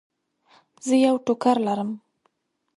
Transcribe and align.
زه 0.85 0.95
یو 1.05 1.15
ټوکر 1.25 1.57
لرم. 1.67 1.89